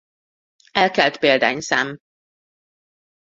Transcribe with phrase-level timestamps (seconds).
[0.73, 1.97] Elkelt példányszám